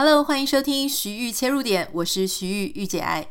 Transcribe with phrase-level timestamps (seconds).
[0.00, 3.26] Hello，欢迎收听徐玉切入点，我是徐玉玉姐爱。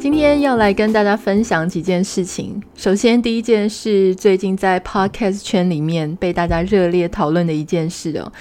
[0.00, 2.60] 今天要来跟大家分享几件事情。
[2.74, 8.32] 首先，第一件事，最近在 Podcast 圈里面被大家热烈讨论的一件事哦。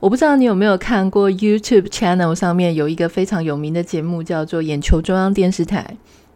[0.00, 5.86] 我不知道你有没有看过 YouTube channel 上面有一个非常有名的节目，叫做《眼球中央电视台》。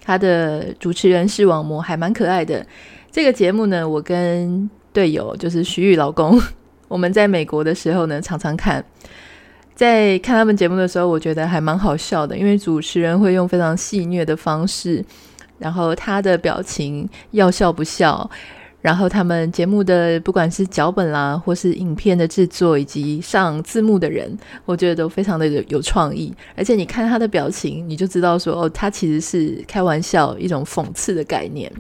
[0.09, 2.67] 他的主持人视网膜还蛮可爱的。
[3.13, 6.41] 这个节目呢，我跟队友就是徐玉老公，
[6.89, 8.83] 我们在美国的时候呢，常常看。
[9.75, 15.05] 在看他们节目的时候，我觉得还蛮好笑的，因为主持人会用非常戏谑的方式，
[15.59, 18.31] 然后他的表情要笑不笑。
[18.81, 26.33] 然后他们节目的不管是脚本啦，或是影片的制作，以及上字幕的人，我觉得都非常的有有创意。
[26.57, 31.71] 而且你看他的表情，你就知道说，哦，他其实是开玩笑，一种讽刺的概念。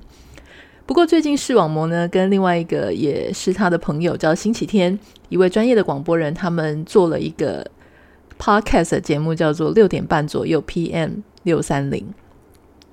[0.87, 7.65] 不过最近视网膜呢，跟另外一个也是他的朋友叫星期天，一位专业的广播人，他们做了一个
[8.39, 12.05] podcast 的节目，叫做六点半左右 PM 六三零。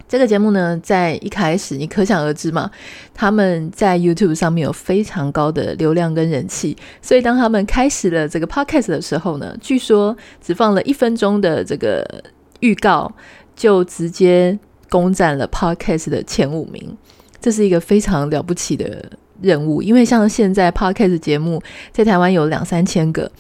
[0.08, 2.70] 这个节目呢，在一开始你可想而知嘛，
[3.14, 12.06] 他们在 YouTube 上面有非常高的流量跟人气，所以当他们开始了这个 Podcast 的时候呢，据说只放了一分钟的这个
[12.60, 13.12] 预告，
[13.56, 14.58] 就直接
[14.90, 16.96] 攻占了 Podcast 的前五名，
[17.42, 19.12] 这是一个非常了不起的
[19.42, 21.62] 任务，因为像现在 Podcast 节目
[21.92, 23.32] 在台湾有两三千个。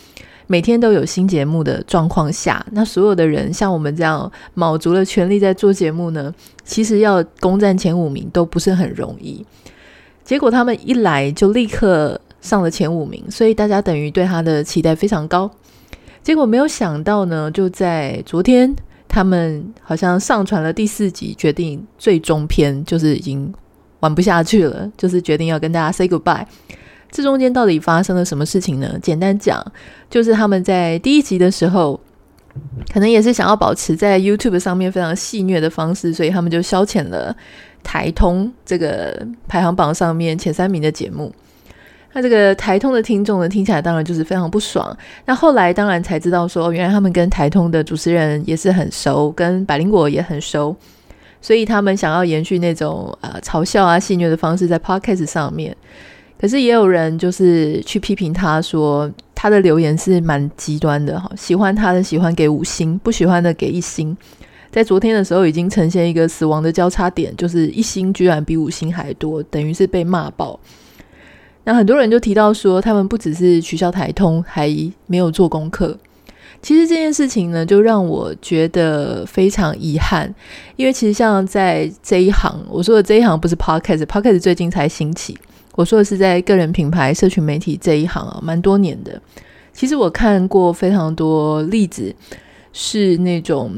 [0.48, 9.46] 每天都有新节目的状况下，那所有的人像我们这样卯足了全力在做节目呢，其实要攻占前五名都不是很容易。
[10.24, 15.50] 结果他们一来就立刻上了前五名，所以大家等于对他的期待非常高。
[16.24, 18.76] 结果没有想到呢，就在昨天，
[19.08, 23.54] 他们好像上传了第四集，决定最终篇就是已经
[24.00, 26.46] 玩不下去了，就是决定要跟大家 say goodbye。
[27.16, 29.00] 这中间到底发生了什么事情呢？
[29.02, 29.66] 简单讲，
[30.10, 31.98] 就是他们在第一集的时候，
[32.92, 37.34] 可能也是想要保持在 YouTube 上面非常戏谑的方式，所以他们就消遣了
[37.82, 41.34] 台通这个排行榜上面前三名的节目。
[42.12, 44.86] 那这个台通的听众呢，听起来当然就是非常不爽。
[45.24, 50.76] 那后来当然才知道说，原来他们跟台通的主持人也是很熟，跟百灵果也很熟，
[51.40, 55.74] 所以他们想要延续那种呃嘲笑啊戏谑的方式，在 Podcast 上面。
[56.38, 64.16] 可是也有人就是去批评他说，他的留言是蛮极端的哈，喜欢他的喜欢给五星，不喜欢的给一星。
[64.72, 70.60] 在昨天的时候已经呈现一个死亡的交叉点，就是一星居然比五星还多，等于是被骂爆。
[71.64, 74.70] 那很多人就提到说，他们不只是取消台通，还
[75.08, 75.98] 没有做功课。
[76.62, 80.34] 其实这件事情呢，就让我觉得非常遗憾，
[80.76, 85.38] 因为其实像在这一行，我说的这一行不是 Podcast，Podcast 最近才兴起。
[85.76, 89.22] 我说的是在个人品牌、社群媒体这一行啊，蛮多年的。
[89.74, 92.16] 其实我看过非常多例子，
[92.72, 93.74] 是那种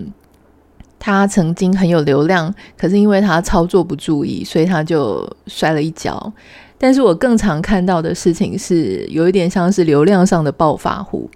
[1.00, 6.32] 他曾经很有流量，可是因为他操作不注意，所以他就摔了一跤。
[6.78, 11.28] 但是我更常看到的事情是，有一点像是流量上的暴发户，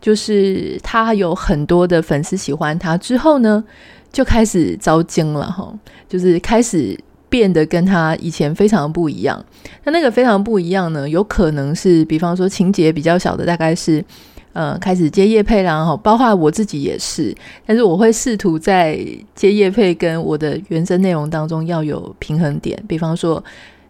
[0.00, 3.62] 就是他有很多的粉丝喜欢他之后呢，
[4.10, 5.78] 就开始遭惊了哈，
[6.08, 6.98] 就是开始。
[7.34, 9.44] 变得跟他以前非常不一样，
[9.82, 14.04] 那那个非常不一样呢，有可能是，比方说情节比较小的，大概是，
[14.52, 17.34] 呃，开始接叶配啦，然后包括我自己也是，
[17.66, 18.96] 但是我会试图在
[19.34, 23.42] 接叶配跟我的原生内容当中要有平衡点，比方说。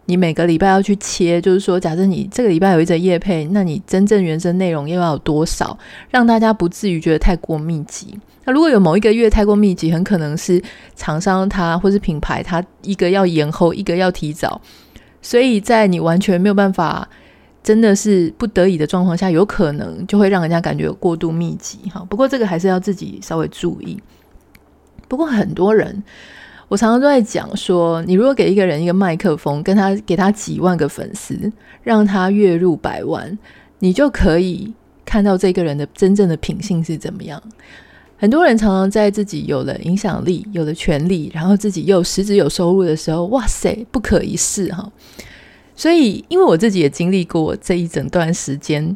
[0.07, 5.75] 你每个礼拜要去切，就是说，假设你这个礼拜有一则业配，那你真正原生内容又要有多少，
[6.09, 8.19] 让大家不至于觉得太过密集？
[8.43, 10.61] 那如果有某一个月太过密集，很可能是
[10.95, 14.61] 厂商他或是品牌他一个要延后，一个要提早，
[15.23, 17.09] 所以在你完全没有办法，
[17.63, 22.05] 真的是不得已的状况下，有可能就会让人家感觉过度密集哈。
[22.07, 23.99] 不过这个还是要自己稍微注意。
[25.07, 26.03] 不过很多人。
[26.67, 31.51] 我常常都在讲说，你如果给一个人一个麦克风，跟他给他几万个粉丝，
[31.83, 33.37] 让他月入百万，
[33.79, 34.73] 你就可以
[35.05, 37.41] 看到这个人的真正的品性是怎么样。
[38.17, 44.91] 很多人常常在自己有了影响力、有了权力，然后自己又实质有收入的时候，哇塞，不可一世哈！
[45.75, 48.95] 所以，因为我自己也经历过这一整段时间。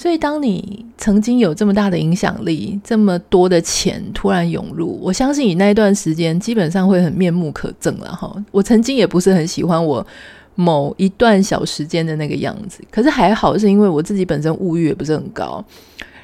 [0.00, 8.32] 所以，当你曾经有这么大的影响力，这么多的钱突然涌入，我相信你那一段时间基本上会很面目可憎了哈。
[8.52, 10.06] 我曾经也不是很喜欢我
[10.54, 15.64] 某一段小时间的那个样子，可是还好是因为我自己本身物欲也不是很高，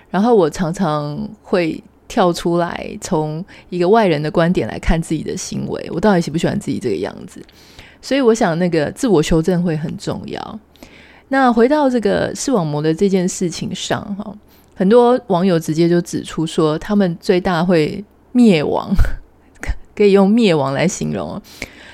[0.08, 7.42] 然后我常常会跳出来，从一个外人的观点来看自己的行为，我到底喜不喜欢自己这个样子。
[8.00, 10.60] 所以我想那个自我修正会很重要。
[11.28, 14.36] 那回到这个视网膜的这件事情上，哈，
[14.74, 18.92] 很多网友直接就指出说，他们最大会灭亡，
[19.94, 21.40] 可以用灭亡来形容，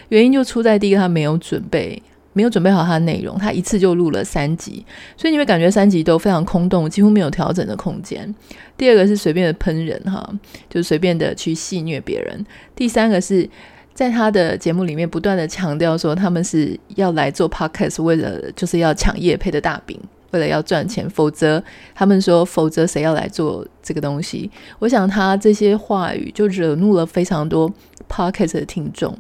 [0.09, 2.03] 原因就出在第一个，他没有准备。
[2.33, 4.87] 没有准备好他的内容，他一次就录了三集，
[5.17, 8.33] 所以你会感觉三集都非常空洞，几乎没有调整的空间。
[8.79, 10.25] 第二个是随便的喷人哈，
[10.69, 12.47] 就随便的去戏谑别人。
[12.77, 13.47] 第三个是
[14.01, 20.01] 在他的节目里面不断的强调说他们是要来做 podcast，为了就是要抢业配的大饼，
[20.31, 21.63] 为了要赚钱，否则
[21.95, 24.51] 他们说否则谁要来做这个东西？
[24.79, 27.71] 我想他这些话语就惹怒了非常多
[28.09, 29.15] podcast 的听众。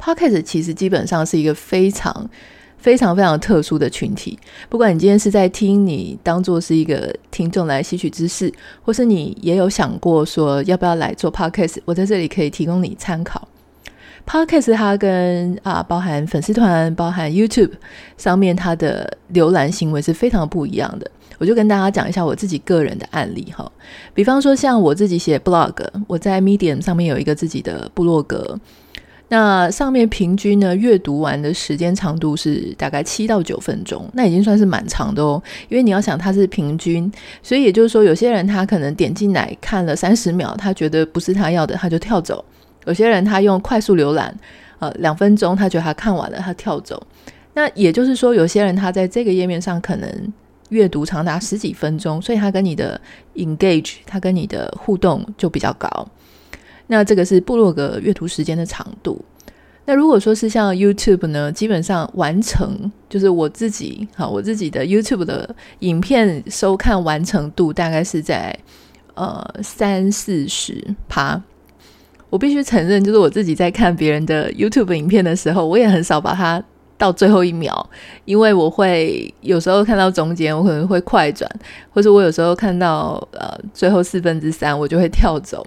[0.00, 2.28] Podcast 其实基本上是一个非常、
[2.76, 4.36] 非常、非常特殊的群体。
[4.68, 8.52] 不管你今天是在听，你当做是一个听众来吸取知识，
[8.82, 13.46] 或是你也有想过说要不要来做 Podcast，我在这里可以提供你参考。
[14.26, 17.70] Podcast 它跟啊包含粉丝团、包含 YouTube
[18.18, 21.10] 上面它的浏览行为是非常不一样的。
[21.38, 23.70] 我就跟大家讲一下我自己个人的案例哈，
[24.14, 25.74] 比方说像我自己写 blog，
[26.06, 28.58] 我在 Medium 上面有一个自己的部落格。
[29.28, 35.42] 那上面平均呢，阅读完的时间长度是大概七到九分钟，那已经算是蛮长的哦。
[35.68, 37.10] 因为你要想它是平均，
[37.42, 42.36] 所以也就是说，有些人他可能点进来看了三十秒，他觉得不是他要的，他就跳走；
[42.86, 44.34] 有些人他用快速浏览，
[44.78, 47.00] 呃，两分钟他觉得他看完了，他跳走。
[47.52, 50.32] 那也就是说，有些人他在这个页面上可能
[50.68, 53.00] 阅读长达十几分钟，所以他跟你的
[53.34, 55.88] engage，他跟你的互动就比较高。
[56.86, 59.20] 那这个是部落格阅读时间的长度。
[59.86, 68.56] 那如果说是像 YouTube 呢，基本上完成就是我自己好，我自己的 YouTube 的影片收看完成度大概是在
[69.14, 71.40] 呃三四十趴。
[72.28, 76.62] 我必须承认，就是我自己在看别人的 YouTube 影片的时候，我也很少把它
[76.98, 77.88] 到最后一秒，
[78.24, 81.50] 因为我会有时候看到中间，我可能会快转，
[81.90, 85.64] 或者我有时候看到呃最后四分之三，我就会跳走。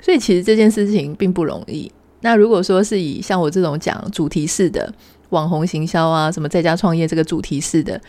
[0.00, 1.90] 所以其实这件事情并不容易。
[2.22, 4.92] 那如果说是以像我这种讲主题式的
[5.28, 8.00] 网红行销啊，什么在家创业这个主题式的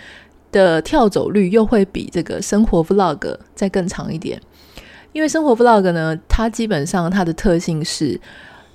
[0.51, 4.41] 的跳走率，又会比这个生活 vlog 再更长一点。
[5.13, 8.19] 因为生活 vlog 呢，它基本上它的特性是，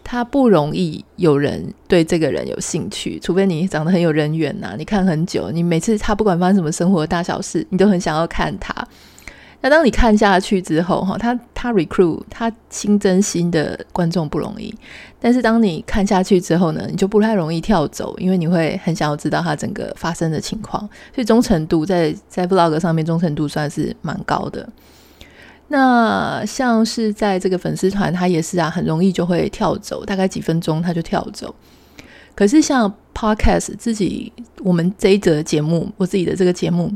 [0.05, 8.73] 它不容易有人对这个人有兴趣，除非你长得很有人缘呐，你看很久，你每次他不管发生什么生活大小事，你都很想要看他。
[9.63, 14.73] 那当你看下去之后，哈，他他 recruit 他新增新的观众不容易，
[15.19, 20.81] 但是当你看下去之后呢，你就不太容易跳走，因为你会很想要知道他整个发生的情况，
[21.15, 24.69] 所以忠诚度在在 vlog 上面忠诚度算是蛮高的。
[25.69, 31.55] 那像是在这个粉丝团，他也是啊，很容易就会跳走，大概几分钟他就跳走。
[32.35, 34.33] 可是像 podcast 自己，
[34.63, 36.93] 我们这一则节目，我自己的这个节目。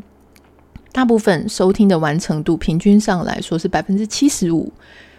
[0.92, 4.72] 大部分收听的完成度平均上来说是百分之七十五，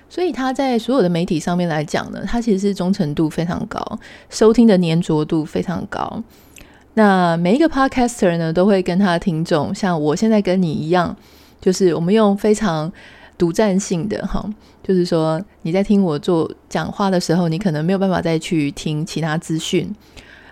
[0.10, 3.82] 所以他在所有的媒体上面来讲呢，他其实是忠诚度非常高，
[4.30, 6.22] 收听的粘着度非常高。
[6.96, 11.16] 那每一个 podcaster 呢，都会跟他的听众，像我现在跟你一样，
[11.62, 12.92] 就是我们用非常
[13.42, 14.48] 独占性的哈，
[14.84, 19.92] 就是说你在听我做讲话的时候，你可能没有办法再去听其他资讯。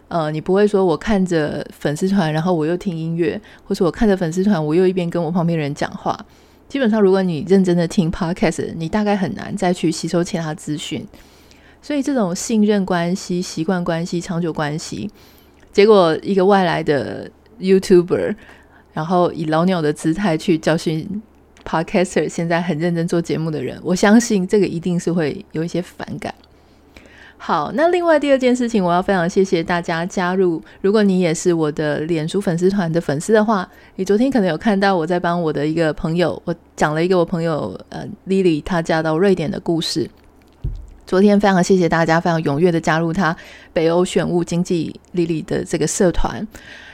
[0.08, 6.18] 呃，你不会说我看着粉丝团，然后我又听音乐，或者我看着粉丝团，我又一边跟我旁边人讲话。
[6.68, 11.06] 基本上，如果你认真的听 podcast，你大概很难再去吸收其他资讯。
[11.80, 15.08] 所以，这种信任关系、习惯关系、长久关系，
[15.72, 17.30] 结果一个外来的
[17.60, 18.36] YouTuber，
[18.94, 21.22] 然后以老鸟的姿态去教训
[21.66, 26.34] podcaster，现在很认真做节目的人，我相信这个一定是会有一些反感。
[27.42, 30.62] 好，那另外第二件事情，我要非常谢谢大家加入。
[30.82, 40.10] 如果你也是我的脸书粉丝团的粉丝的话，你昨天可能有看到我在帮我的一个朋友，我讲了一个我朋友呃 Lily 她嫁到瑞典的故事。
[41.08, 43.34] 昨天非常谢谢大家，非常踊跃的加入她
[43.72, 46.46] 北欧选物经济 Lily 的这个社团。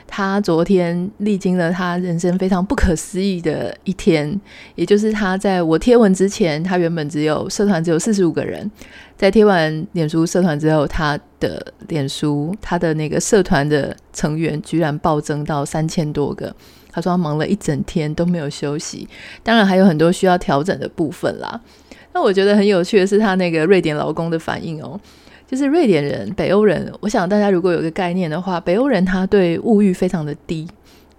[0.08, 4.40] 他昨天历经了他人生非常不可思议的一天，
[4.76, 8.70] 也就是他在我贴文之前，他原本只有社团只有四十五个人，
[9.18, 16.56] 在贴完脸书社团之后，他的脸书他的那个社团的成员居然暴增到三千多个。
[16.92, 19.06] 他说他忙了一整天都没有休息，
[19.44, 21.60] 当然还有很多需要调整的部分啦。
[22.14, 24.98] 那我觉得很有趣的是他那个瑞典劳工的反应哦。
[25.48, 30.68] 就是瑞典人、北欧人，我想大家如果有个概念的话，北欧人他对物欲非常的低，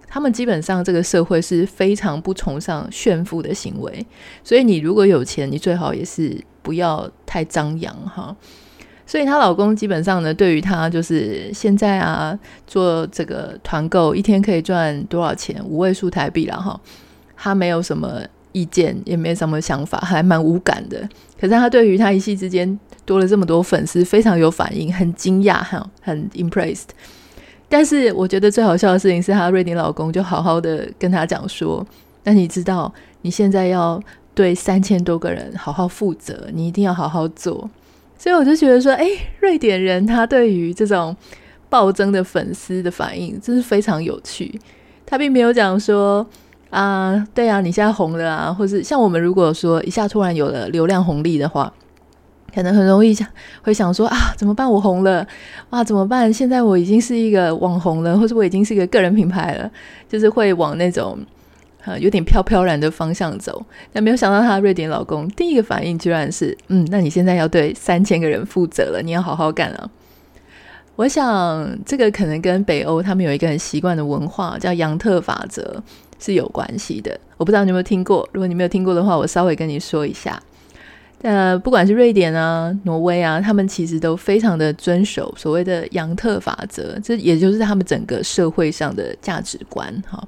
[0.07, 4.05] 他们基本上这个社会是非常不崇尚炫富的行为，
[4.43, 8.35] 所以你如果有钱，你最好也是不要太张扬哈。
[9.05, 16.77] 所以她老公基本上呢，对于她就是现在啊，做这个团购一天可以赚多少钱，五位数台币了哈，
[17.37, 21.07] 他没有什么意见，也没什么想法，还蛮无感的。
[21.39, 26.87] 可是他对于他一夕之间多了这么多粉丝，非常有反应，很惊讶哈，很 impressed。
[27.69, 31.85] 但是我觉得最好笑的事情是，她瑞典老公就好好的跟她讲说
[32.23, 34.01] ：“那你知道你现在要
[34.33, 37.69] 对三千多个人好好负责，你一定要好好做。”
[38.17, 39.05] 所以我就觉得说，哎，
[39.41, 41.15] 瑞典人他对于这种
[41.69, 44.59] 暴增的粉丝的反应真是非常有趣。
[45.05, 46.25] 他并没有讲说
[46.69, 51.71] 啊，对啊，你现在红了啊，或是像我们如果说一下突然有了流量红利的话，
[52.53, 53.27] 可能很容易想
[53.61, 54.69] 会想说啊，怎么办？
[54.69, 55.25] 我红了，
[55.69, 56.31] 哇，怎么办？
[56.31, 59.69] 现在我已经是一个网红了，或者我已经是一个个人品牌了，
[60.09, 61.17] 就是会往那种。
[61.85, 69.89] 呃，有点飘飘然的方向走，但没有想到她瑞典老公第一个反应居然是，嗯，那你现在要对三千个人负责了，你要好好干啊！
[70.97, 75.81] 我想这个可能跟北欧他们有一个很习惯的文化，叫杨特法则
[76.19, 77.19] 是有关系的。
[77.37, 80.41] 我不知道你有没有听过，如果你没有听过的话，我稍微跟你说一下。
[81.23, 90.23] 呃，不管是瑞典啊、挪威啊，他们其实都非常的遵守所谓的杨特法则，这也就是他们整个社会上的价值观，哈。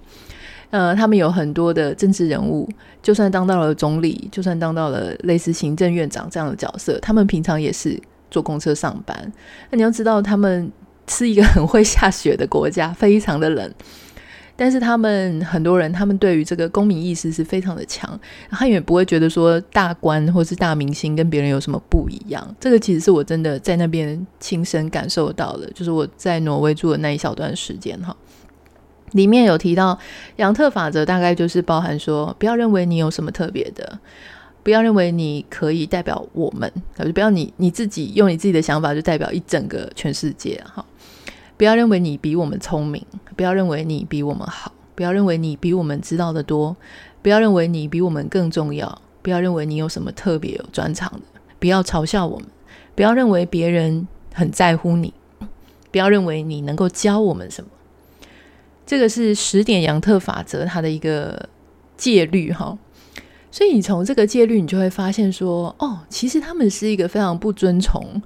[0.71, 2.69] 呃，他们有很多的政治人物，
[3.01, 9.33] 就算当到了总理，就算当到了类似行政院长这样的角色，他们平常也是坐公车上班。
[9.71, 10.71] 那你要知道，他们
[11.07, 13.71] 是一个 很会下雪的国家，非常的冷，
[14.59, 22.45] 但是他们很多人，他们对于这个公民意识是非常的强，他也不会觉得说大官或是大明星跟别人有什么不一样。
[22.59, 28.13] 这个其实是我真的在那边亲身感受到的，就是我在挪威住的那一小段时间哈。
[29.13, 29.97] 里面有提到
[30.35, 33.97] 杨特法则，大概就是包含说，不要认为你有什么特别的，
[34.61, 40.85] 不要认为你可以代表我们，就不要你你自己用你自己的想法就代表一整个全世界哈。
[41.59, 46.73] 不要认为你比我们聪明，不要认为你比我们好，不要认为你比我们知道的多，
[47.21, 52.47] 不要认为你比我们更重要，不要认为你有什么特别有专长的，不要嘲笑我们，
[52.95, 55.13] 不要认为别人很在乎你，
[55.91, 57.69] 不要认为你能够教我们什么。
[58.85, 61.49] 这个是十点杨特法则，它的一个
[61.97, 62.77] 戒律哈，
[63.51, 68.21] 所以你从这个戒律，你就会发现说，哦，其实他们是一个非常不遵从，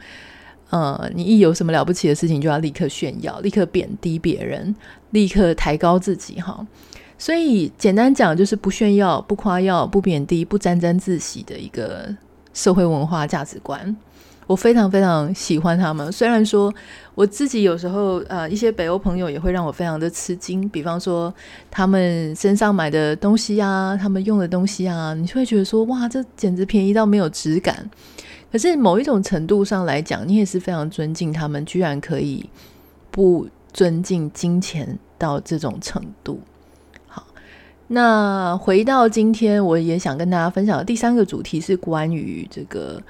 [0.70, 4.76] 呃，你一有什么了不起的事情，就要立刻炫耀，立刻贬低别人，
[5.12, 6.66] 立刻抬高自己哈。
[7.18, 12.14] 所以简单讲，就是不炫耀、不夸耀、不贬低、不沾沾自喜的一个
[12.54, 13.96] 社会文化价值观。
[14.46, 16.74] 我非常非常喜欢他们，虽然说
[17.16, 21.34] 我自己有时候呃一些北欧朋友也会让我非常的吃惊，比方说
[21.72, 27.90] 他们身上买的东西啊，他们用的东西啊，你就会觉得说哇，这简直便宜到没有质感。
[28.54, 32.48] 可是某一种程度上来讲，你也是非常尊敬他们，居然可以
[33.10, 36.40] 不尊敬金钱到这种程度。
[37.08, 37.26] 好，
[37.88, 43.02] 那回到今天，我也想跟大家分享的第三个主题是关于这个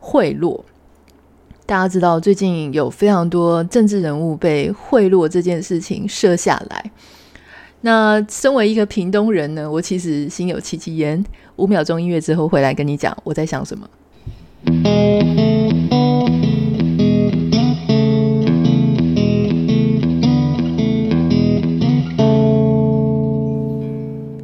[0.00, 0.58] 贿赂。
[1.66, 6.90] 大家知道，最近有非常多政治人物被贿赂这件事情设下来。
[7.82, 11.22] 那身为一个屏东人呢，我其实心有戚戚焉。
[11.56, 13.86] 五秒钟音乐之后回来跟你讲我在想什么。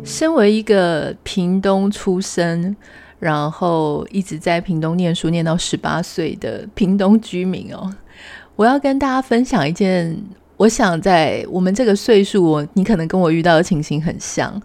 [0.05, 2.75] 身为一个屏东出生。
[3.19, 7.89] 然后一直在屏东念书，念到十八岁的屏东居民哦，
[8.57, 10.21] 我要跟大家分享一件，
[10.57, 14.61] 我想在我们这个岁数，我你可能跟我遇到的情形很像，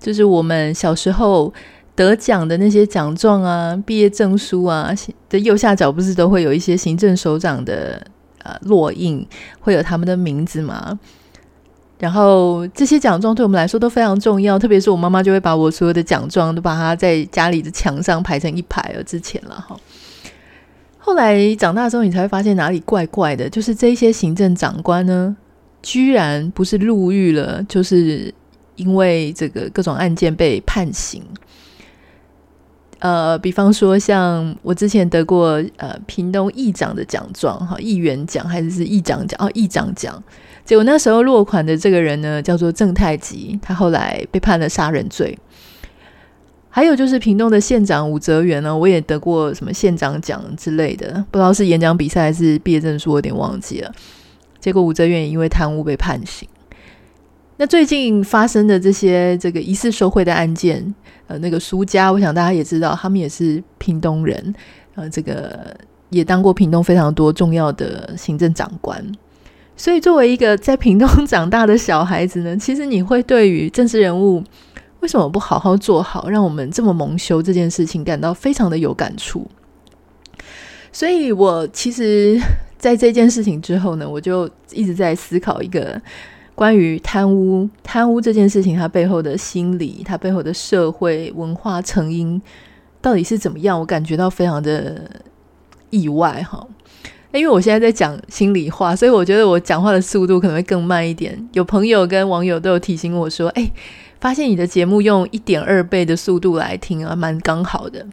[0.00, 1.54] 就是我们小时候
[2.00, 4.90] 得奖的那些奖状啊、毕业证书啊
[5.28, 8.02] 的右下角，不是都会有一些行政首长的
[8.42, 9.26] 呃落印，
[9.60, 10.98] 会有他们的名字吗？
[11.98, 19.04] 然后这些奖状对我们来说都非常重要，特别是我妈妈就会把我所有的奖状都把它在家里的墙上排成一排了。
[19.04, 19.78] 之前了哈，
[20.96, 25.36] 后来长大之后，你才会发现哪里怪怪的，就是这些行政长官呢，
[25.82, 28.32] 居然不是入狱了，就是
[28.76, 31.22] 因为这个各种案件被判刑。
[33.00, 40.22] 呃，比方说像我之前得过呃屏东议长的奖状哈，议员奖还是是议长奖哦，议长奖。
[40.64, 45.36] 结果那时候落款的这个人呢，叫做郑太吉，他后来被判了杀人罪。
[46.68, 53.90] 还有就是屏东的县长武则元呢，我也得过什么县长奖之类的，不知道是演讲比赛还是毕业证书，我有点忘记了。
[54.60, 56.46] 结果武则元也因为贪污被判刑。
[57.60, 60.82] 那最近发生的这些这个疑似受贿的案件，
[61.26, 64.54] 呃，那个苏家，我想大家也知道，他们也是屏东人，
[64.94, 65.76] 呃，这个
[66.08, 69.04] 也当过屏东非常多重要的行政长官，
[69.76, 74.42] 所以作为一个在屏东长大的小孩子呢，其实你会对于政治人物
[75.00, 79.46] 为什么不好好做好，让我们这么蒙羞这件事情感到非常的有感触。
[80.90, 82.40] 所以我其实
[82.78, 86.00] 在这件事情之后呢，我就一直在思考一个
[86.60, 92.38] 关于贪污、贪污这件事情它背后的心理、它背后的社会文化成因
[93.00, 95.10] 到底是怎么样，我感觉到非常的。
[95.92, 96.64] 意外哈，
[97.32, 101.36] 因为我现在在讲心里话，所以我觉得我讲话的速度可能会更慢一点。
[101.52, 103.68] 有朋友跟网友都有提醒我说：“哎，
[104.20, 108.06] 发现你的节目用一点二倍的速度来听啊，蛮刚好的。”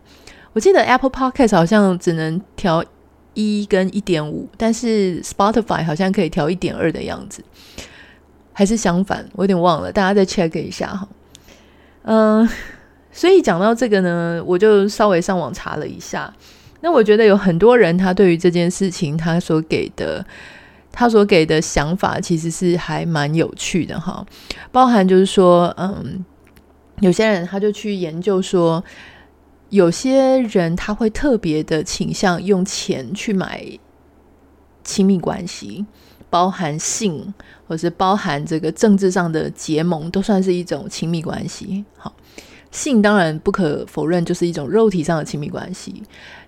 [0.54, 2.84] 我记得 Apple Podcast 好像只能调
[3.36, 7.44] 一跟一点五，但是 Spotify 好像可以调一点二的样子，
[8.58, 11.08] 还是相反，我有点忘了，大家再 check 一下哈。
[12.06, 12.50] 嗯，
[13.12, 16.34] 所以讲到这个呢，我就稍微上网查了一下。
[16.82, 20.26] 那我觉得有很多人，他对于这件事情，他所给的，
[20.92, 24.26] 他所给的想法，其实是还蛮有趣的哈。
[24.72, 26.26] 包含就是说，嗯，
[27.02, 28.84] 有些人他就去研究说，
[29.70, 33.64] 有些人他会特别的倾向用钱去买
[34.84, 35.86] 亲密关系，
[36.30, 37.34] 包含性，
[37.68, 41.84] 或是包含这个政治上的结盟，都算是一种亲密关系。
[41.98, 42.14] 好。
[42.70, 46.04] 性当然不可否认，就是一种肉体上的亲密关系。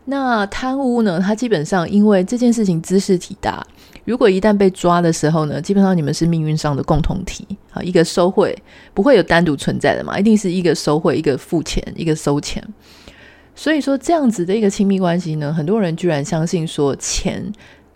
[0.05, 1.17] 那贪污呢？
[1.17, 3.65] 它基本上因为这件事情兹事体大，
[4.03, 7.81] 如果一旦被抓的时候呢，基本上你们是命运上的共同体啊。
[7.81, 8.55] 一个收贿
[8.93, 12.61] 不会有单独存在的嘛，一定是一个收贿，一个付钱，一个收钱。
[13.55, 17.51] 所以说这样子的一个亲密关系呢，很多人居然相信说钱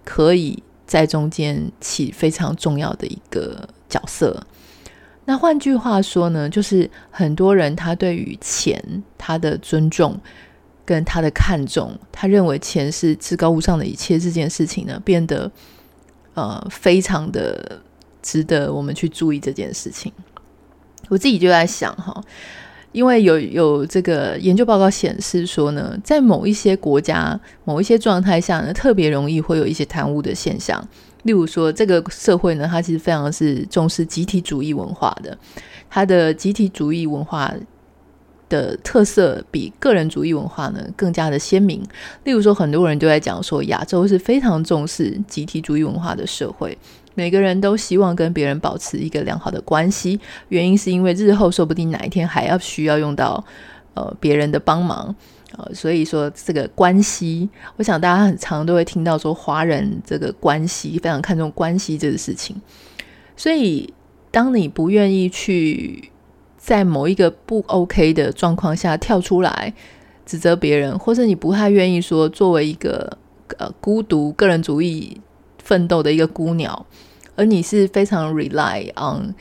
[0.06, 0.64] 可以
[0.94, 4.46] 在中间起非常重要的一个角色。
[5.26, 8.80] 那换句话说呢，就是很多人他对于钱
[9.18, 10.16] 他的尊重
[10.86, 15.52] 跟他的看重，他认为钱是至高无上的一切，这件事情呢，变得
[16.36, 17.82] 呃非常的
[18.22, 20.14] 值得我们去注意这件事情。
[21.10, 22.24] 我自己就在想哈，
[22.94, 30.82] 因为有有这个研究报告显示说呢，在某一些国家、某一些状态下呢，特别容易会有一些贪污的现象。
[31.24, 35.38] 例如说，这个社会呢，它其实非常是重视集体主义文化的，
[35.90, 37.54] 它的集体主义文化
[38.54, 41.82] 的特色比个人主义文化呢更加的鲜明。
[42.24, 46.78] 例如说，很多人都在讲说，亚洲是非常重视集体主义文化的社会，
[47.16, 53.44] 每个人都希望跟别人保持一个良好的关系，原因是因为日后说不定哪一天还要需要用到
[53.96, 55.16] 呃别人的帮忙。
[55.56, 62.56] 呃，所以说这个关系，我想大家很常都会听到说，华人这个关系非常看重关系这个事情。
[63.36, 63.94] 所以，
[64.32, 66.10] 当你不愿意去
[66.66, 69.74] 在某一个不 OK 的状况下跳出来
[70.26, 73.18] 指责别人，或者你不太愿意说作为一个
[73.58, 75.20] 呃孤独个人主义
[75.62, 76.86] 奋斗的一个孤鸟，
[77.36, 79.36] 而你是非常 rely on。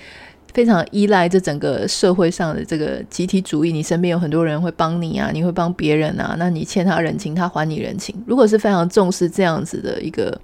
[0.53, 8.15] 非常依赖这整个社会上的这个集体主义，你身边有很多人会帮你啊，你会帮别人啊，那你欠他人情，他还你人情。
[8.27, 10.39] 如果是非常重视这样子的一个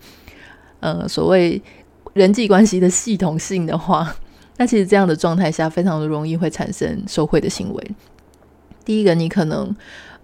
[0.81, 1.61] 呃所谓
[2.15, 4.17] 人际关系的系统性的话，
[4.59, 7.91] 那其实这样的状态下，非常的容易会产生受贿的行为。
[8.85, 9.75] 第一个，你可能。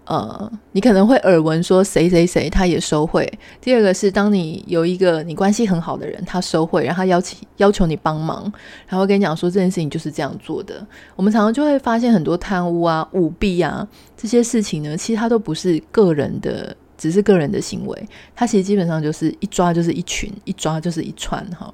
[0.07, 3.27] 呃，你可能会耳闻说谁谁谁他也收贿。
[3.59, 8.53] 第二个是，当你有一个你关系很好的人，他收贿，然后他邀请要求你帮忙，
[8.87, 10.87] 然后跟你讲说这件事情就是这样做的。
[11.17, 21.73] 我们常常就会发现很多贪污啊、舞弊啊这些事情呢，其实它都不是个人的，只是个人的行为，它其实基本上就是一抓就是一群，一抓就是一串哈。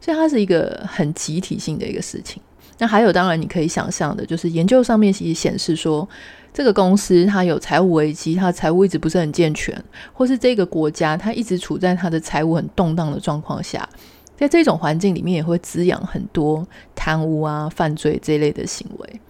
[0.00, 2.42] 所以它是一个很集体性的一个事情。
[2.78, 6.08] 那还有，当然你可以想象的，就是研究上面其实显示说。
[6.52, 9.72] 这个公司它有财务危机，它的财务一直不是很健全，
[10.12, 13.88] 或是这个国家它一直处在它的财务很动荡的状况下，
[14.36, 19.20] 在这种环境里面也会滋养很多贪污啊、犯罪这一类的行为。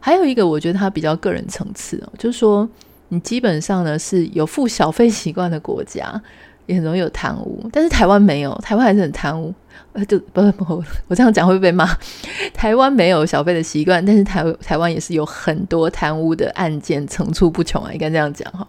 [0.00, 2.68] 还有一个，我觉得它比较个人层次哦，就是说
[3.10, 6.20] 你基本上呢是有付小费习惯的国家，
[6.66, 9.54] 也很容易有贪污，但是台湾没有，台湾还是很贪污。
[9.92, 11.86] 呃，就不不，我这样讲会不会被骂？
[12.52, 18.66] 台湾没有小费的习惯，但是台台湾也是有很多贪污的案件层出不穷啊，应该这样讲哈。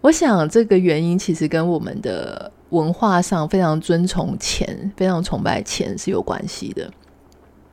[0.00, 6.90] 我想这个原因其实跟我们的文化上非常尊崇钱、非常崇拜钱是有关系的。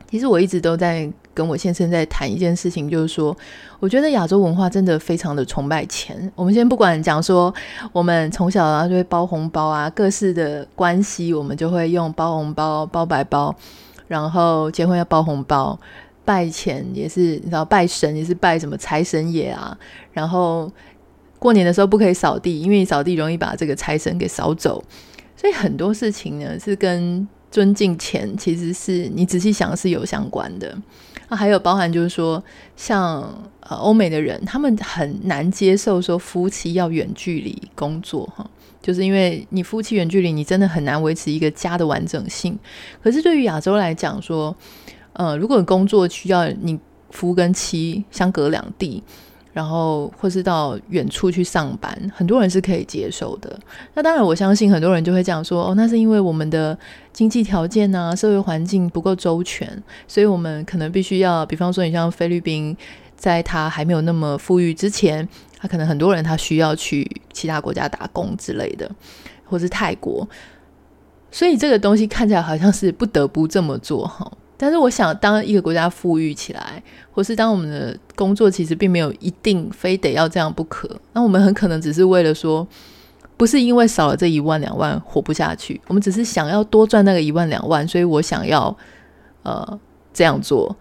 [0.09, 3.35] 其实我一直都在跟我先生在谈一件事情，就是说，
[3.79, 6.31] 我觉得亚洲文化真的非常的崇拜钱。
[6.35, 7.51] 我们先不管讲说，
[7.91, 13.55] 我们从小啊就会包红包啊，各式的关系我们就会用包红包、包白包，
[14.07, 15.79] 然后结婚要包红包，
[16.23, 19.75] 拜钱也是，你知道拜神也是拜什么财神爷啊，
[20.11, 20.71] 然后
[21.39, 24.83] 过年的时候不可以扫地，因为扫地容易把这个财神给扫走。
[25.35, 30.77] 所以很多事情呢，是跟尊敬钱，其实是你仔细想是有相关的。
[31.31, 32.43] 那还有包含就是说，
[32.75, 33.21] 像
[33.61, 38.45] 呃欧美的人，他们很难接受说夫妻要远距离工作哈，
[38.81, 42.59] 就是因为你夫妻远距离，你真的很难维持一个家的完整性。
[43.01, 44.53] 可是对于亚洲来讲说，
[45.13, 46.77] 呃，如果工作需要你
[47.11, 49.01] 夫跟妻相隔两地。
[49.53, 53.59] 然后或是到远处去上班，很多人是可以接受的。
[53.93, 56.77] 那当然，我相信很多人就会讲说：“哦，那是因为我们的
[57.11, 59.67] 经济条件啊、社会环境不够周全，
[60.07, 62.75] 所以我们可能必须要，比方说，你像菲律宾，
[63.15, 65.27] 在他还没有那么富裕之前，
[65.59, 68.89] 他可能很多人他需要去其他国家打工之类的，
[69.45, 70.27] 或是泰国。
[71.29, 74.31] 所以这个东西看起来好像是不得不这么做哈。”
[74.61, 82.67] 但是我想，当一个国家富裕起来，或是当我们的工作其实并没有一定非得要这样不可，那我们很可能只是为了说，
[83.37, 88.77] 不是因为少了这一万两万活不下去，我们只是想要多赚那个一万两万，所以我想要
[89.41, 89.79] 呃
[90.13, 90.75] 这样做。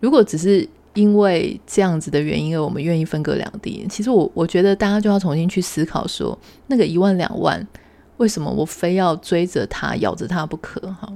[0.00, 7.66] 如果只是因为这样子的原因而我们愿意分隔两地，其实我我觉得大家就要重新去思考说，那个一万两万
[8.18, 10.78] 为什么我非要追着它咬着它不可？
[11.00, 11.10] 哈。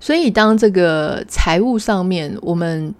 [0.00, 2.94] 所以，当这个财务上面，我们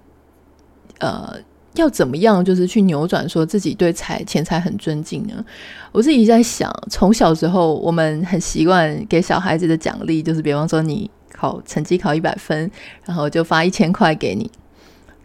[0.99, 1.35] 呃
[1.75, 5.45] 要怎么样，就是去扭转，说自己对财钱财很尊敬呢？
[5.93, 12.71] 我自己在想，从小时候，我们很习惯给小孩子的奖励，就是比方说你考成绩考一百分，
[13.05, 14.51] 然后就发一千块给你。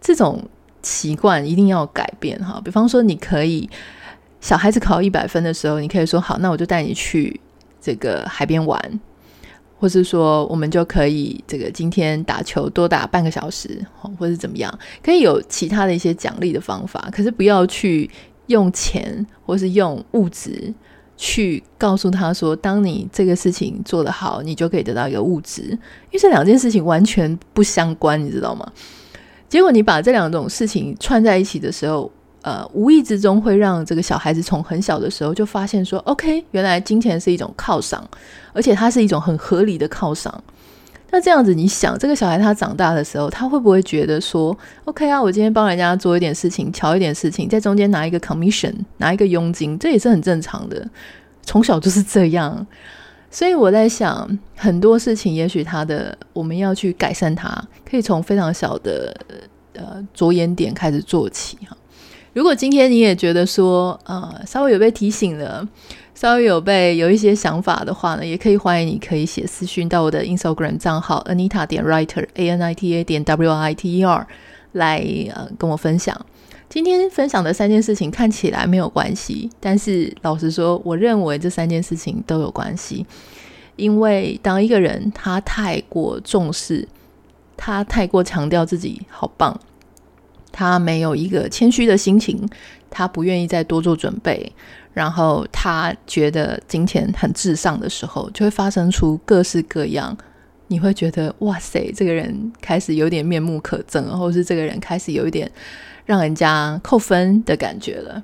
[0.00, 0.42] 这种
[0.82, 2.60] 习惯一定要改变哈。
[2.64, 3.68] 比方说，你可以
[4.40, 7.40] 小孩子考一百分的时候，你可以说好，那我就带你去
[7.80, 9.00] 这个海边玩。
[9.80, 13.82] 或是说，我们就可以这个今天打球多打半个小时，
[14.18, 17.08] 或是怎么样，可以有其他的一些奖励的方法。
[17.10, 18.10] 可是不要去
[18.48, 20.74] 用钱，或是用物质
[21.16, 25.78] 去告诉他说，当你这个事情做得好，你就可以得到一个物质，因
[26.12, 28.70] 为这两件事情完全不相关，你知道吗？
[29.48, 32.12] 结果你把这两种事情串在一起的时候。
[32.42, 38.02] 呃，无意之中会让这个小孩子从很小的时候就发现说，OK，原来金钱是一种犒赏，
[38.52, 40.42] 而且它是一种很合理的犒赏。
[41.12, 50.88] 那这样子，你想，这个小孩他长大的时候，他会不会觉得说，OK 啊，我今天帮人家做一点事情，瞧一点事情，在中间拿一个 commission，拿一个佣金，这也是很正常的。
[51.42, 52.64] 从小就是这样，
[53.28, 57.50] 所以我在想，很多事情，也许他的我们要去改善它，
[57.84, 59.12] 可以从非常小的
[59.74, 61.76] 呃着眼点开始做起哈。
[62.32, 65.66] 如果今天你也觉得说，呃，稍微有被提醒了，
[66.14, 74.04] 稍微有被有一些想法的话呢，也可以欢迎你可以写私讯到我的 Instagram 账号 Anita 点 Writer A N I T A 点 W I T E
[74.04, 74.26] R
[74.72, 76.18] 来呃跟我分享。
[76.68, 83.04] 今天分享的三件事情看起来没有关系，但是老实说，我认为这三件事情都有关系，
[83.74, 86.86] 因为当一个人他太过重视，
[87.56, 89.58] 他太过强调自己好棒。
[90.52, 92.48] 他没有一个谦虚的心情，
[92.88, 94.52] 他不愿意再多做准备，
[94.92, 100.16] 然后他觉得金钱很至上的时候，就会发生出各式各样。
[100.68, 105.50] 你会觉得哇塞，这个人开始有点面目可憎，或者是这个人开始有一点
[106.06, 108.22] 让人家扣分的感觉了。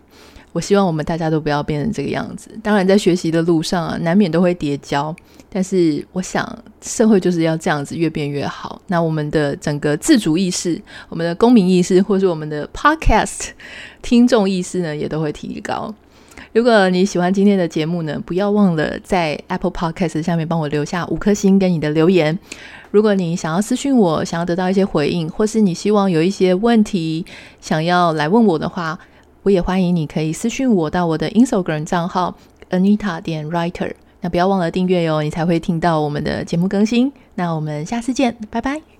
[0.56, 2.48] 我希望我们大家都不要变成这个样子。
[2.62, 5.14] 当然，在学习的路上啊，难免都会跌跤。
[5.50, 8.80] 但是，我想社会就是要这样子越变越好。
[8.86, 13.50] 那我们的整个自主意识、我们的公民意识，或是我们的 Podcast
[14.00, 15.94] 听众意识呢，也都会提高。
[16.54, 22.38] 如果你喜欢今天的节目呢，不要忘了在 Apple Podcast 下面帮我留下五颗星跟你的留言。
[22.90, 27.26] 如果你想要私讯我，想要得到一些回应，或是你希望有一些问题
[27.60, 28.98] 想要来问我的话，
[29.46, 32.34] 我也欢迎你可以私讯我到我的 Instagram 账号
[32.70, 37.12] Anita 点 Writer，那不要忘了订阅哟，你才会听到我们的节目更新。
[37.36, 38.95] 那我们下次见，拜拜。